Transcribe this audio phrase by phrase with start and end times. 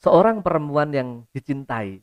[0.00, 2.00] seorang perempuan yang dicintai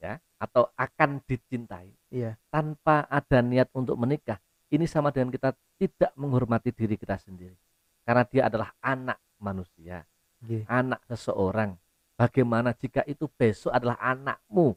[0.00, 2.34] ya atau akan dicintai Iya.
[2.50, 4.40] tanpa ada niat untuk menikah
[4.72, 7.54] ini sama dengan kita tidak menghormati diri kita sendiri
[8.02, 10.02] karena dia adalah anak manusia
[10.40, 10.64] Nggih.
[10.66, 11.76] anak seseorang
[12.16, 14.74] bagaimana jika itu besok adalah anakmu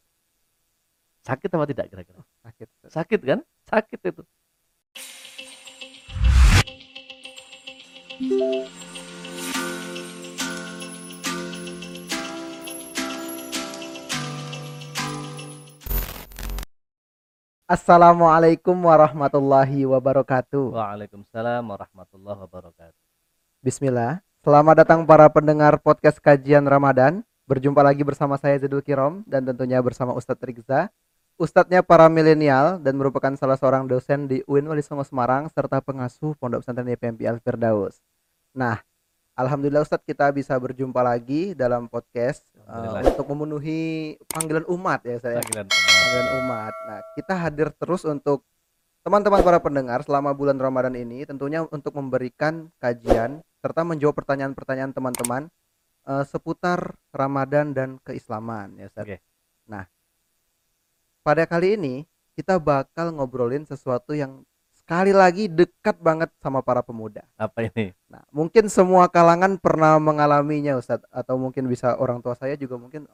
[1.23, 2.67] sakit apa tidak kira-kira Sakit.
[2.83, 2.91] Ustaz.
[2.99, 4.23] sakit kan sakit itu
[17.73, 20.77] Assalamualaikum warahmatullahi wabarakatuh.
[20.77, 23.01] Waalaikumsalam warahmatullahi wabarakatuh
[23.65, 24.21] Bismillah.
[24.45, 27.25] Selamat datang para pendengar podcast kajian Ramadan.
[27.49, 30.93] Berjumpa lagi bersama saya Zidul Kirom dan tentunya bersama Ustadz Rigza.
[31.41, 36.37] Ustadznya para milenial dan merupakan salah seorang dosen di UIN Wali Songo Semarang serta pengasuh
[36.37, 37.97] Pondok Pesantren YPMP Al Firdaus.
[38.53, 38.85] Nah,
[39.33, 45.41] alhamdulillah Ustadz kita bisa berjumpa lagi dalam podcast uh, untuk memenuhi panggilan umat ya saya.
[45.41, 46.73] Panggilan panggilan umat.
[46.87, 48.45] Nah, kita hadir terus untuk
[49.03, 55.43] teman-teman para pendengar selama bulan Ramadan ini tentunya untuk memberikan kajian serta menjawab pertanyaan-pertanyaan teman-teman
[56.07, 59.03] eh, seputar Ramadan dan keislaman ya Ustaz.
[59.03, 59.17] Oke.
[59.67, 59.89] Nah,
[61.25, 61.95] pada kali ini
[62.37, 64.45] kita bakal ngobrolin sesuatu yang
[64.83, 67.23] sekali lagi dekat banget sama para pemuda.
[67.35, 72.53] apa ini Nah, mungkin semua kalangan pernah mengalaminya Ustadz atau mungkin bisa orang tua saya
[72.53, 73.07] juga mungkin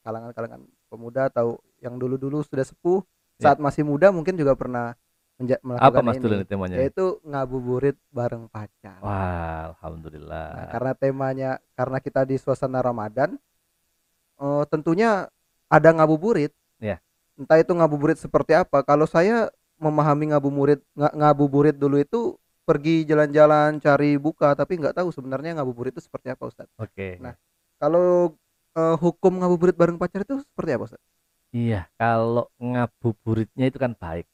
[0.00, 3.00] kalangan-kalangan pemuda atau yang dulu-dulu sudah sepuh
[3.36, 3.52] Ya.
[3.52, 4.96] saat masih muda mungkin juga pernah
[5.36, 8.96] menja- apa melakukan mas ini temanya yaitu ngabuburit bareng pacar.
[8.98, 13.36] wah alhamdulillah Nah, karena temanya karena kita di suasana Ramadan
[14.36, 15.28] eh, tentunya
[15.66, 16.52] ada ngabuburit.
[16.78, 17.00] Ya.
[17.34, 18.80] Entah itu ngabuburit seperti apa.
[18.80, 25.08] Kalau saya memahami ngabuburit nga- ngabuburit dulu itu pergi jalan-jalan cari buka tapi nggak tahu
[25.14, 26.68] sebenarnya ngabuburit itu seperti apa Ustaz.
[26.80, 27.34] oke Nah.
[27.76, 28.34] Kalau
[28.76, 31.02] eh, hukum ngabuburit bareng pacar itu seperti apa Ustaz?
[31.54, 34.26] Iya, kalau ngabuburitnya itu kan baik.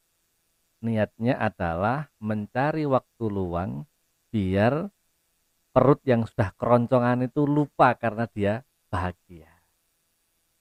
[0.83, 3.87] Niatnya adalah mencari waktu luang
[4.33, 4.91] biar
[5.71, 9.47] perut yang sudah keroncongan itu lupa karena dia bahagia.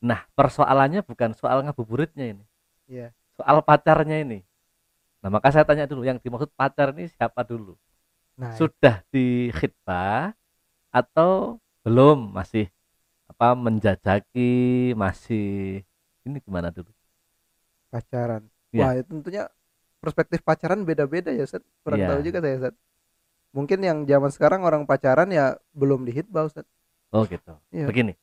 [0.03, 2.45] Nah, persoalannya bukan soal ngabuburitnya ini,
[2.91, 3.15] Iya.
[3.39, 4.43] soal pacarnya ini.
[5.23, 7.79] Nah, maka saya tanya dulu, yang dimaksud pacar ini siapa dulu?
[8.37, 10.35] Nah, Sudah di khitbah
[10.91, 12.35] atau belum?
[12.35, 12.67] Masih
[13.31, 15.81] apa menjajaki, masih
[16.27, 16.91] ini gimana dulu?
[17.93, 18.43] pacaran.
[18.73, 18.83] Iya.
[18.89, 19.45] Wah, itu tentunya
[20.01, 21.63] perspektif pacaran beda-beda ya Ustaz.
[21.85, 22.09] Kurang Iya.
[22.09, 22.75] tahu juga saya Ustaz.
[23.53, 26.65] Mungkin yang zaman sekarang orang pacaran ya belum dihitbah Ustaz.
[27.13, 27.53] Oh gitu.
[27.71, 27.87] Iya.
[27.89, 28.17] Begini.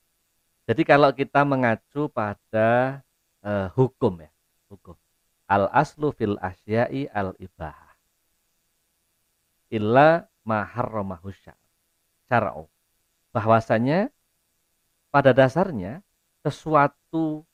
[0.69, 3.01] Jadi kalau kita mengacu pada
[3.45, 4.29] eh, hukum ya,
[4.69, 4.95] hukum.
[5.49, 7.97] Al aslu fil asya'i al ibahah.
[9.73, 11.57] Illa ma harramahu syar-
[12.29, 12.69] syar'u.
[13.33, 14.13] Bahwasanya
[15.09, 16.05] pada dasarnya
[16.45, 17.45] sesuatu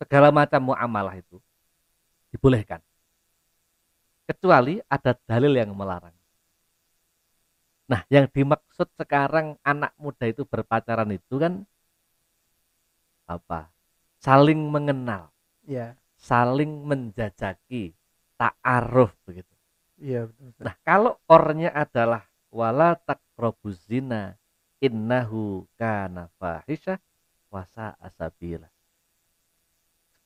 [0.00, 1.40] segala macam muamalah itu
[2.32, 2.80] dibolehkan.
[4.26, 6.16] Kecuali ada dalil yang melarang.
[7.86, 11.62] Nah, yang dimaksud sekarang anak muda itu berpacaran itu kan
[13.30, 13.70] apa?
[14.18, 15.30] Saling mengenal,
[15.66, 15.94] Iya.
[16.16, 17.92] Saling menjajaki,
[18.40, 19.52] ta'aruf begitu.
[19.96, 20.64] Iya betul.
[20.64, 24.36] Nah, kalau ornya adalah wala taqrabuz zina
[24.80, 27.00] innahu kana fahisha
[27.48, 28.68] wasa asabila.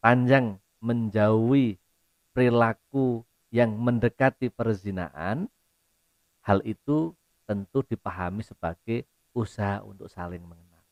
[0.00, 1.76] Panjang menjauhi
[2.32, 5.50] perilaku yang mendekati perzinaan,
[6.40, 7.12] hal itu
[7.44, 10.82] tentu dipahami sebagai usaha untuk saling mengenal.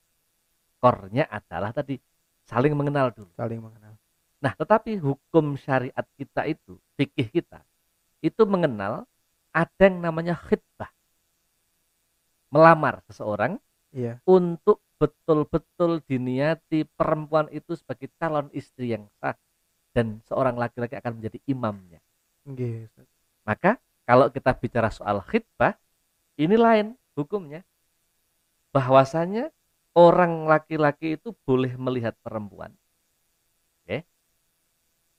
[0.79, 1.99] Kornya adalah tadi
[2.47, 3.31] saling mengenal dulu.
[3.35, 3.95] saling mengenal.
[4.39, 7.59] Nah, tetapi hukum syariat kita itu, fikih kita,
[8.23, 9.03] itu mengenal
[9.51, 10.91] ada yang namanya khitbah.
[12.49, 13.59] Melamar seseorang
[13.93, 14.21] Iya.
[14.29, 19.35] untuk betul-betul diniati perempuan itu sebagai calon istri yang sah
[19.95, 22.01] dan seorang laki-laki akan menjadi imamnya.
[22.45, 23.07] Ustaz.
[23.47, 23.71] Maka
[24.09, 25.77] kalau kita bicara soal khitbah,
[26.39, 27.65] ini lain hukumnya.
[28.73, 29.51] Bahwasanya
[29.97, 32.73] orang laki-laki itu boleh melihat perempuan.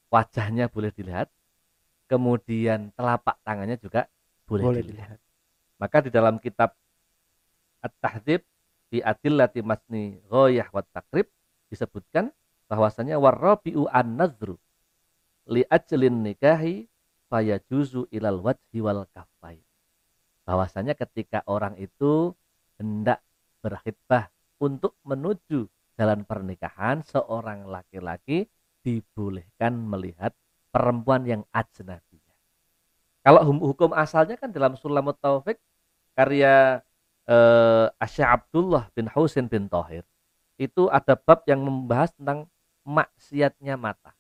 [0.10, 1.30] Wajahnya boleh dilihat.
[2.10, 4.10] Kemudian telapak tangannya juga
[4.50, 5.18] boleh, Boleh dilihat.
[5.18, 5.20] dilihat.
[5.78, 6.74] Maka di dalam kitab
[7.80, 8.42] At-Tahdzib
[8.90, 11.30] di Adillati Masni Ghoyah wa Takrib
[11.70, 12.34] disebutkan
[12.66, 14.58] bahwasanya warabi'u an-nazru
[15.50, 16.90] li ajlin nikahi
[17.30, 19.62] fayajuzu ilal wajhi wal kaffain.
[20.50, 22.34] Bahwasanya ketika orang itu
[22.82, 23.22] hendak
[23.62, 28.50] berkhidbah untuk menuju jalan pernikahan seorang laki-laki
[28.86, 30.32] dibolehkan melihat
[30.70, 32.38] perempuan yang ajnabiyah.
[33.26, 35.60] Kalau hukum asalnya kan dalam Sulamut Taufik
[36.16, 36.80] karya
[37.28, 40.08] eh, Asya Abdullah bin Husain bin Tohir
[40.60, 42.48] itu ada bab yang membahas tentang
[42.84, 44.12] maksiatnya mata.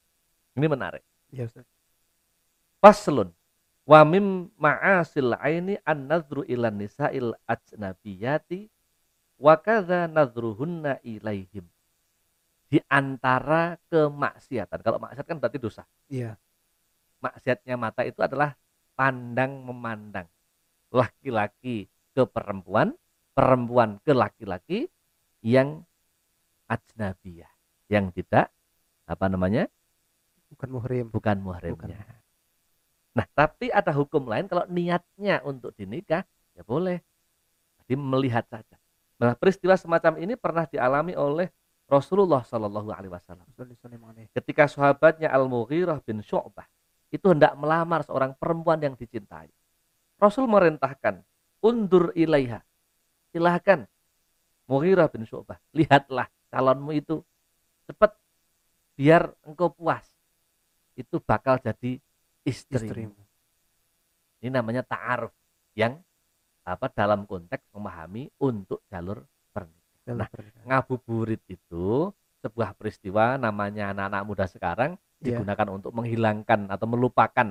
[0.55, 1.03] Ini menarik.
[1.31, 1.67] Iya, Ustaz.
[2.79, 3.35] Faslun
[3.83, 8.71] wa mim ma'asil aini an-nadhru ilan nisa'il ajnabiyati
[9.35, 11.67] wa kadza nadhruhunna ilaihim.
[12.69, 14.79] Di antara kemaksiatan.
[14.85, 15.83] Kalau maksiat kan berarti dosa.
[16.05, 16.37] Iya.
[17.19, 18.53] Maksiatnya mata itu adalah
[18.93, 20.29] pandang memandang.
[20.93, 22.93] Laki-laki ke perempuan,
[23.33, 24.85] perempuan ke laki-laki
[25.41, 25.81] yang
[26.69, 27.49] ajnabiyah,
[27.89, 28.53] yang tidak
[29.09, 29.65] apa namanya?
[30.49, 31.05] Bukan muhrim.
[31.09, 31.97] bukan muhrimnya.
[33.17, 37.01] Nah, tapi ada hukum lain kalau niatnya untuk dinikah, ya boleh.
[37.83, 38.77] Jadi melihat saja.
[39.17, 41.49] Nah, peristiwa semacam ini pernah dialami oleh
[41.89, 43.49] Rasulullah Shallallahu Alaihi Wasallam.
[44.37, 46.69] Ketika sahabatnya Al Mughirah bin Syu'bah
[47.09, 49.49] itu hendak melamar seorang perempuan yang dicintai,
[50.21, 51.25] Rasul merintahkan,
[51.65, 52.61] undur ilaiha,
[53.33, 53.89] silahkan
[54.69, 57.25] Mughirah bin Syu'bah, lihatlah calonmu itu
[57.89, 58.13] cepat
[58.93, 60.05] biar engkau puas.
[60.93, 61.97] Itu bakal jadi
[62.45, 62.85] istri.
[62.85, 63.17] Istrimu.
[64.45, 65.33] Ini namanya ta'aruf
[65.73, 65.97] yang
[66.67, 69.25] apa dalam konteks memahami untuk jalur
[70.07, 70.27] Nah.
[70.65, 72.09] Ngabuburit itu
[72.39, 75.35] sebuah peristiwa namanya anak-anak muda sekarang Iya.
[75.35, 77.47] digunakan untuk menghilangkan atau melupakan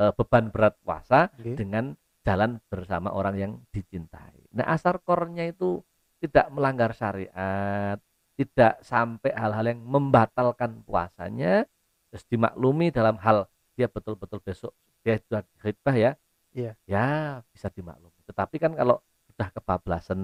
[0.00, 1.60] eh, beban berat puasa Oke.
[1.60, 1.92] dengan
[2.24, 4.48] jalan bersama orang yang dicintai.
[4.56, 5.84] Nah, asar kornya itu
[6.24, 8.00] tidak melanggar syariat,
[8.36, 11.68] tidak sampai hal-hal yang membatalkan puasanya,
[12.08, 13.44] terus dimaklumi dalam hal
[13.76, 14.72] dia betul-betul besok
[15.04, 16.12] dia sudah khidbah ya,
[16.56, 16.72] Iya.
[16.88, 17.08] ya
[17.52, 18.20] bisa dimaklumi.
[18.24, 20.20] Tetapi kan kalau sudah kebablasan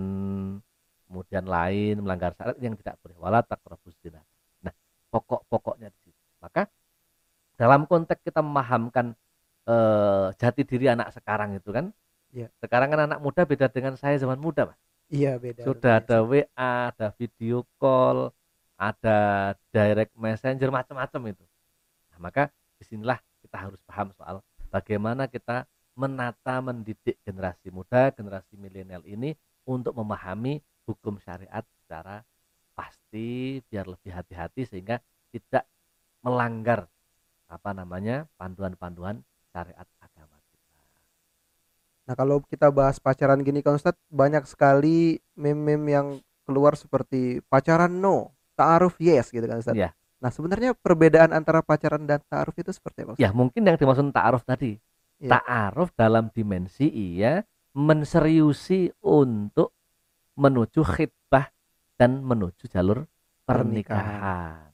[1.06, 4.20] kemudian lain melanggar syariat yang tidak boleh wala taqrabuz zina.
[4.62, 4.74] Nah,
[5.14, 6.22] pokok-pokoknya di situ.
[6.42, 6.66] Maka
[7.56, 9.14] dalam konteks kita memahamkan
[9.66, 11.90] eh, jati diri anak sekarang itu kan,
[12.34, 12.52] Iya.
[12.60, 14.80] sekarang kan anak muda beda dengan saya zaman muda, Mas.
[15.08, 15.62] Iya beda.
[15.62, 18.34] Sudah ada WA, ada video call,
[18.76, 21.44] ada direct messenger macam-macam itu.
[22.12, 25.64] Nah, maka di sinilah kita harus paham soal bagaimana kita
[25.96, 29.32] menata mendidik generasi muda, generasi milenial ini
[29.64, 32.22] untuk memahami hukum syariat secara
[32.72, 35.02] pasti biar lebih hati-hati sehingga
[35.34, 35.66] tidak
[36.22, 36.88] melanggar
[37.46, 40.82] apa namanya panduan-panduan syariat agama kita.
[42.06, 46.08] Nah kalau kita bahas pacaran gini kan Ustadz banyak sekali meme-meme yang
[46.46, 49.78] keluar seperti pacaran no, ta'aruf yes gitu kan Ustadz.
[49.78, 49.90] Iya.
[50.22, 53.10] Nah sebenarnya perbedaan antara pacaran dan ta'aruf itu seperti apa?
[53.14, 53.24] Ustadz?
[53.24, 54.78] Ya mungkin yang dimaksud ta'aruf tadi
[55.16, 55.40] Iya.
[55.40, 57.40] Ta'aruf dalam dimensi iya
[57.76, 59.75] menseriusi untuk
[60.36, 61.48] menuju khidbah
[61.96, 63.08] dan menuju jalur
[63.48, 64.70] pernikahan.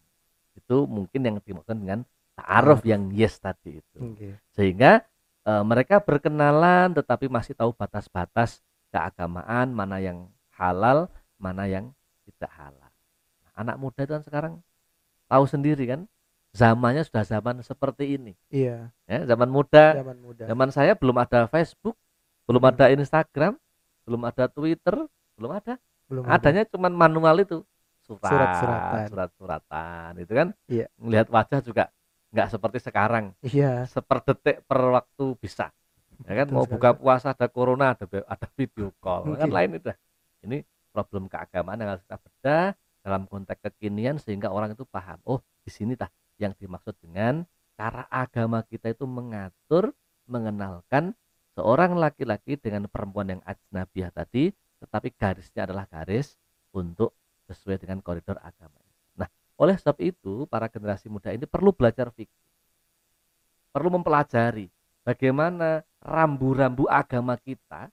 [0.52, 2.04] Itu mungkin yang dimaksud dengan
[2.34, 3.98] ta'aruf yang yes tadi itu.
[3.98, 4.36] Oke.
[4.52, 5.02] Sehingga
[5.42, 8.60] eh, mereka berkenalan tetapi masih tahu batas-batas
[8.92, 11.08] keagamaan mana yang halal,
[11.40, 11.90] mana yang
[12.28, 12.90] tidak halal.
[13.42, 14.54] Nah, anak muda itu kan sekarang
[15.26, 16.00] tahu sendiri kan
[16.52, 18.92] zamannya sudah zaman seperti ini Iya.
[19.08, 20.44] ya zaman muda Zaman muda.
[20.44, 21.96] Zaman saya belum ada Facebook,
[22.44, 22.70] belum Hmm.
[22.76, 23.56] ada Instagram,
[24.04, 25.74] belum ada Twitter, belum ada.
[26.08, 26.36] Belum ada.
[26.38, 27.62] Adanya cuma manual itu.
[28.02, 29.06] Surat, Surat-suratan.
[29.08, 30.48] surat-suratan itu kan.
[30.66, 30.86] Iya.
[30.98, 31.84] Melihat wajah juga
[32.32, 33.84] nggak seperti sekarang, Iya.
[33.86, 35.70] seperdetik per waktu bisa.
[36.24, 36.74] Ya kan Betul mau sekali.
[36.80, 39.54] buka puasa ada corona, ada ada video call, kan Oke.
[39.54, 39.90] lain itu.
[40.42, 40.58] Ini
[40.90, 42.66] problem keagamaan yang harus kita bedah
[43.02, 45.18] dalam konteks kekinian sehingga orang itu paham.
[45.24, 46.08] Oh, di sini tah
[46.40, 47.44] yang dimaksud dengan
[47.76, 49.92] cara agama kita itu mengatur,
[50.26, 51.12] mengenalkan
[51.54, 54.50] seorang laki-laki dengan perempuan yang ajnabiyah tadi,
[54.82, 56.34] tetapi garisnya adalah garis
[56.74, 57.14] untuk
[57.46, 58.82] sesuai dengan koridor agama.
[59.14, 62.42] Nah, oleh sebab itu para generasi muda ini perlu belajar fikih,
[63.70, 64.66] perlu mempelajari
[65.06, 67.86] bagaimana rambu-rambu agama kita,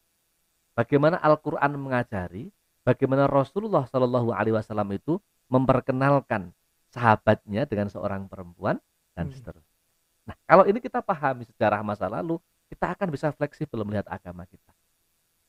[0.74, 2.50] bagaimana Al-Quran mengajari,
[2.81, 6.50] bagaimana Rasulullah Shallallahu Alaihi Wasallam itu memperkenalkan
[6.89, 8.81] sahabatnya dengan seorang perempuan
[9.13, 9.36] dan Hmm.
[9.38, 9.77] seterusnya.
[10.25, 12.38] Nah, kalau ini kita pahami sejarah masa lalu,
[12.69, 14.74] kita akan bisa fleksibel melihat agama kita.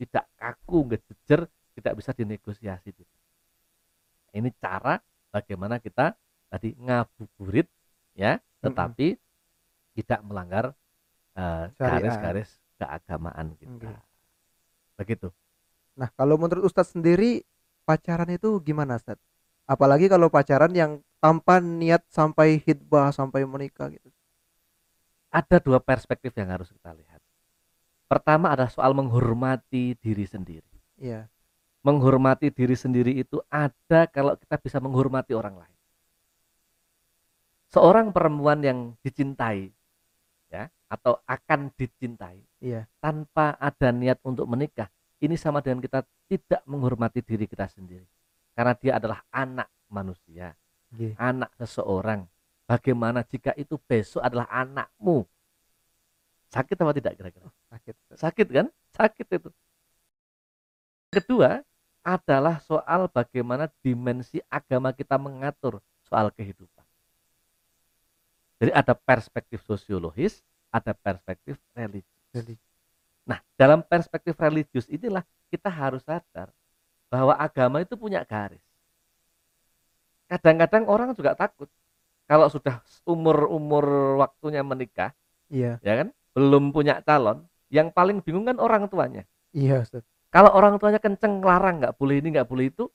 [0.01, 1.45] Tidak kaku, ngejejer,
[1.77, 2.89] tidak bisa dinegosiasi.
[2.97, 3.21] Tidak.
[4.33, 4.97] Ini cara
[5.29, 6.17] bagaimana kita
[6.49, 7.69] tadi ngabuburit
[8.17, 9.21] ya, tetapi
[10.01, 10.73] tidak melanggar
[11.37, 12.49] eh, garis-garis
[12.81, 13.77] keagamaan kita.
[13.77, 13.93] Oke.
[14.97, 15.29] Begitu.
[16.01, 17.45] Nah kalau menurut Ustadz sendiri
[17.85, 19.21] pacaran itu gimana Ustadz?
[19.69, 24.09] Apalagi kalau pacaran yang tanpa niat sampai hitbah sampai menikah gitu.
[25.31, 27.23] Ada dua perspektif yang harus kita lihat.
[28.11, 30.67] Pertama adalah soal menghormati diri sendiri.
[30.99, 31.31] Iya.
[31.81, 35.77] menghormati diri sendiri itu ada kalau kita bisa menghormati orang lain.
[37.73, 39.73] Seorang perempuan yang dicintai
[40.53, 42.85] ya atau akan dicintai Iya.
[43.01, 44.93] tanpa ada niat untuk menikah,
[45.25, 48.05] ini sama dengan kita tidak menghormati diri kita sendiri.
[48.53, 50.53] Karena dia adalah anak manusia,
[50.93, 51.17] Nggih.
[51.17, 52.29] anak seseorang.
[52.69, 55.25] Bagaimana jika itu besok adalah anakmu?
[56.51, 57.47] Sakit apa tidak kira-kira?
[57.71, 57.95] Sakit.
[58.19, 58.67] Sakit kan?
[58.91, 59.51] Sakit itu.
[61.11, 61.63] Kedua
[62.03, 66.83] adalah soal bagaimana dimensi agama kita mengatur soal kehidupan.
[68.61, 72.19] Jadi ada perspektif sosiologis, ada perspektif religius.
[72.35, 72.61] Religi.
[73.27, 76.51] Nah, dalam perspektif religius inilah kita harus sadar
[77.11, 78.63] bahwa agama itu punya garis.
[80.31, 81.67] Kadang-kadang orang juga takut
[82.31, 85.11] kalau sudah umur-umur waktunya menikah,
[85.51, 85.83] Iya.
[85.83, 89.27] ya kan, belum punya calon, yang paling bingung kan orang tuanya.
[89.55, 90.07] Iya, Ustaz.
[90.31, 92.87] Kalau orang tuanya kenceng larang nggak boleh ini nggak boleh itu,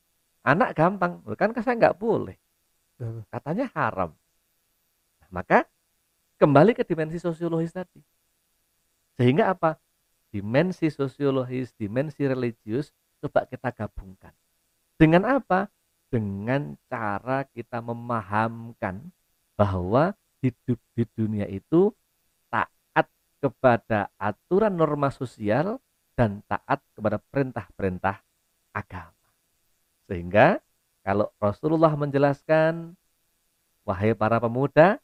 [0.45, 2.39] anak gampang, "Loh, kan saya nggak boleh,
[3.27, 4.15] katanya haram.
[5.19, 5.67] Nah, maka
[6.39, 7.99] kembali ke dimensi sosiologis tadi.
[9.19, 9.79] Sehingga apa?
[10.31, 12.91] Dimensi sosiologis, dimensi religius
[13.23, 14.31] coba kita gabungkan.
[14.95, 15.71] Dengan apa?
[16.11, 19.11] Dengan cara kita memahamkan
[19.55, 21.91] bahwa hidup di dunia itu
[23.39, 25.79] kepada aturan norma sosial
[26.15, 28.23] dan taat kepada perintah-perintah
[28.71, 29.27] agama.
[30.07, 30.59] Sehingga
[31.05, 32.95] kalau Rasulullah menjelaskan,
[33.85, 34.97] wahai para pemuda,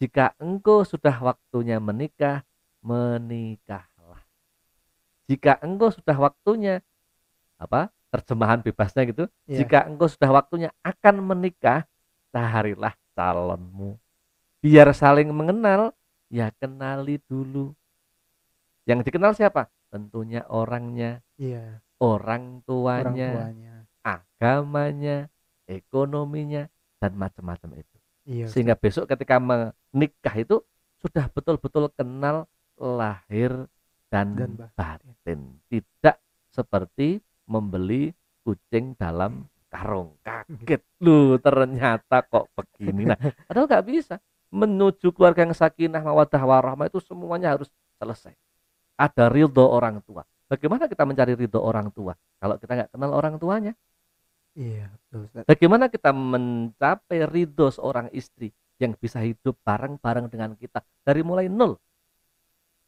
[0.00, 2.44] jika engkau sudah waktunya menikah,
[2.80, 4.22] menikahlah.
[5.26, 6.80] Jika engkau sudah waktunya
[7.58, 7.90] apa?
[8.12, 9.24] Terjemahan bebasnya gitu.
[9.44, 9.64] Iya.
[9.64, 11.84] Jika engkau sudah waktunya akan menikah,
[12.30, 13.96] carilah calonmu.
[14.60, 15.92] Biar saling mengenal,
[16.28, 17.72] ya kenali dulu.
[18.86, 19.66] Yang dikenal siapa?
[19.90, 21.82] Tentunya orangnya, Iya.
[21.98, 23.74] orang Orang tuanya, tuanya.
[24.02, 25.16] agamanya,
[25.66, 27.96] ekonominya, dan macam-macam itu.
[28.26, 28.46] Iya.
[28.46, 30.62] Sehingga besok ketika menikah itu
[30.98, 33.66] sudah betul-betul kenal lahir
[34.06, 34.70] dan, Dan batin.
[34.74, 35.40] batin.
[35.66, 36.16] Tidak
[36.50, 38.10] seperti membeli
[38.42, 40.14] kucing dalam karung.
[40.22, 43.10] Kaget lu ternyata kok begini.
[43.10, 44.16] Nah, padahal nggak bisa.
[44.56, 47.68] Menuju keluarga yang sakinah, mawadah, warahmah itu semuanya harus
[48.00, 48.32] selesai.
[48.96, 50.24] Ada ridho orang tua.
[50.48, 53.76] Bagaimana kita mencari ridho orang tua kalau kita nggak kenal orang tuanya?
[54.56, 55.44] Iya, betul, Ustaz.
[55.44, 61.76] Bagaimana kita mencapai ridho seorang istri yang bisa hidup bareng-bareng dengan kita dari mulai nol,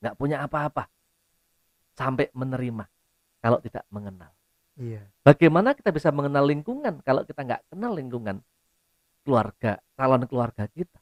[0.01, 0.89] nggak punya apa-apa,
[1.93, 2.89] sampai menerima
[3.45, 4.33] kalau tidak mengenal.
[4.79, 5.03] Iya.
[5.27, 8.39] Bagaimana kita bisa mengenal lingkungan kalau kita nggak kenal lingkungan
[9.27, 11.01] keluarga, calon keluarga kita?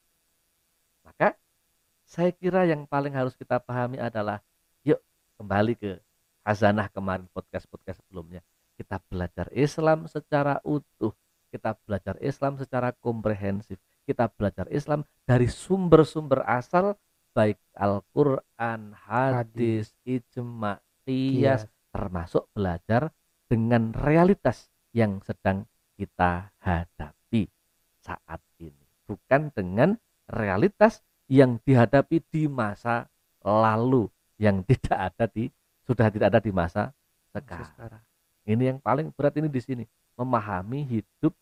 [2.07, 4.39] Saya kira yang paling harus kita pahami adalah
[4.87, 5.03] yuk
[5.35, 5.99] kembali ke
[6.47, 8.39] hazanah kemarin podcast-podcast sebelumnya.
[8.79, 11.11] Kita belajar Islam secara utuh,
[11.51, 13.75] kita belajar Islam secara komprehensif,
[14.07, 16.95] kita belajar Islam dari sumber-sumber asal
[17.35, 21.71] baik Al-Qur'an, hadis, ijma, qiyas, Iya.
[21.91, 23.11] termasuk belajar
[23.51, 25.67] dengan realitas yang sedang
[25.99, 27.51] kita hadapi
[27.99, 29.99] saat ini bukan dengan
[30.31, 33.07] realitas yang dihadapi di masa
[33.43, 34.07] lalu
[34.39, 35.51] yang tidak ada di
[35.87, 36.91] sudah tidak ada di masa
[37.31, 37.71] sekarang.
[37.75, 38.03] Sekarang.
[38.47, 39.83] Ini yang paling berat ini di sini
[40.15, 41.35] memahami hidup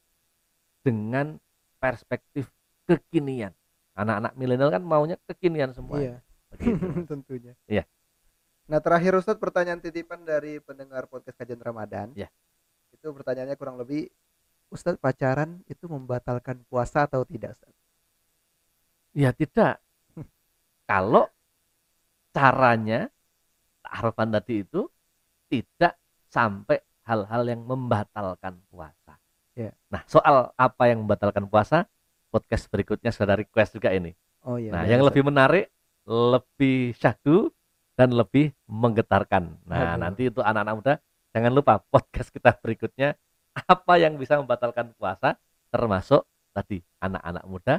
[0.81, 1.37] dengan
[1.77, 2.49] perspektif
[2.89, 3.53] kekinian.
[3.95, 6.01] Anak-anak milenial kan maunya kekinian semua.
[6.01, 6.17] Iya.
[6.53, 6.85] Begitu.
[7.11, 7.53] Tentunya.
[7.69, 7.85] Iya.
[8.65, 12.09] Nah, terakhir Ustadz pertanyaan titipan dari pendengar podcast kajian Ramadan.
[12.17, 12.29] Iya.
[12.89, 14.09] Itu pertanyaannya kurang lebih
[14.73, 17.84] Ustadz pacaran itu membatalkan puasa atau tidak, Ustadz?
[19.15, 19.79] Ya tidak.
[20.85, 21.31] Kalau
[22.35, 23.07] caranya
[23.81, 24.91] taarufan tadi itu
[25.47, 25.95] tidak
[26.27, 29.15] sampai hal-hal yang membatalkan puasa.
[29.55, 29.71] Ya.
[29.87, 31.87] Nah, soal apa yang membatalkan puasa,
[32.27, 34.11] podcast berikutnya sudah request juga ini.
[34.45, 34.75] Oh iya.
[34.75, 35.71] nah, yang lebih menarik,
[36.05, 37.49] lebih syahdu
[37.95, 39.57] dan lebih menggetarkan.
[39.63, 40.01] Nah, Aduh.
[40.03, 40.93] nanti itu anak-anak muda
[41.35, 43.19] jangan lupa podcast kita berikutnya
[43.75, 45.35] apa yang bisa membatalkan puasa
[45.67, 46.23] termasuk
[46.55, 47.75] tadi anak-anak muda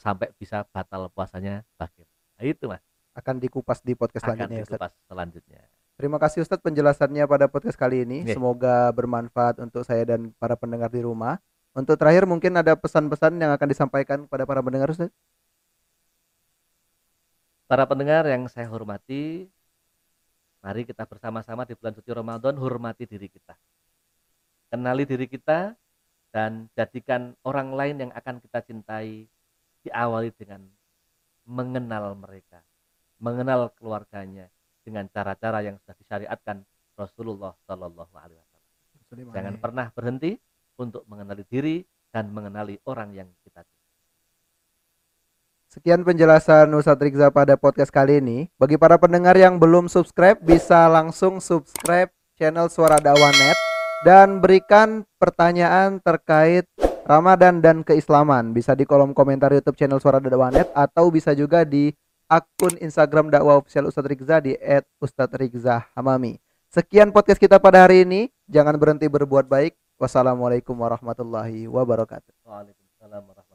[0.00, 2.16] sampai bisa batal puasanya bagaimana.
[2.36, 2.82] Nah, itu Mas
[3.16, 5.60] akan dikupas di podcast akan selanjutnya, dikupas selanjutnya.
[5.96, 8.28] Terima kasih Ustadz penjelasannya pada podcast kali ini.
[8.28, 8.36] Iya.
[8.36, 11.40] Semoga bermanfaat untuk saya dan para pendengar di rumah.
[11.72, 15.16] Untuk terakhir mungkin ada pesan-pesan yang akan disampaikan kepada para pendengar Ustadz.
[17.66, 19.48] Para pendengar yang saya hormati,
[20.60, 23.56] mari kita bersama-sama di bulan suci Ramadan hormati diri kita.
[24.70, 25.74] Kenali diri kita
[26.30, 29.26] dan jadikan orang lain yang akan kita cintai
[29.86, 30.66] diawali dengan
[31.46, 32.60] mengenal mereka,
[33.22, 34.50] mengenal keluarganya
[34.82, 36.66] dengan cara-cara yang sudah disyariatkan
[36.98, 39.34] Rasulullah Shallallahu Alaihi Wasallam.
[39.34, 40.34] Jangan pernah berhenti
[40.78, 43.94] untuk mengenali diri dan mengenali orang yang kita cintai.
[45.70, 48.38] Sekian penjelasan Ustadz Rizza pada podcast kali ini.
[48.56, 53.58] Bagi para pendengar yang belum subscribe bisa langsung subscribe channel Suara Dakwah Net
[54.04, 56.68] dan berikan pertanyaan terkait
[57.06, 61.94] Ramadan dan keislaman bisa di kolom komentar YouTube channel Suara Dadawanet atau bisa juga di
[62.26, 64.58] akun Instagram dakwah official Ustadz Rizza di
[64.98, 66.42] @ustadzrizzahamami.
[66.66, 68.26] Sekian podcast kita pada hari ini.
[68.50, 69.78] Jangan berhenti berbuat baik.
[70.02, 72.42] Wassalamualaikum warahmatullahi wabarakatuh.
[72.42, 73.45] Waalaikumsalam warahmatullahi